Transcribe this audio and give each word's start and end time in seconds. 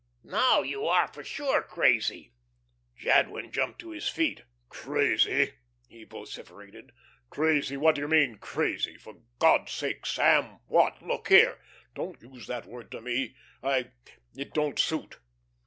"Now 0.23 0.63
you 0.63 0.87
are 0.87 1.07
for 1.07 1.23
sure 1.23 1.61
crazy." 1.61 2.33
Jadwin 2.97 3.51
jumped 3.51 3.77
to 3.81 3.91
his 3.91 4.09
feet. 4.09 4.41
"Crazy!" 4.67 5.53
he 5.87 6.05
vociferated. 6.05 6.91
"Crazy! 7.29 7.77
What 7.77 7.93
do 7.93 8.01
you 8.01 8.07
mean? 8.07 8.37
Crazy! 8.39 8.97
For 8.97 9.21
God's 9.37 9.71
sake, 9.73 10.07
Sam, 10.07 10.59
what 10.65 11.03
Look 11.03 11.27
here, 11.27 11.59
don't 11.93 12.19
use 12.19 12.47
that 12.47 12.65
word 12.65 12.89
to 12.93 13.01
me. 13.01 13.35
I 13.61 13.91
it 14.35 14.55
don't 14.55 14.79
suit. 14.79 15.19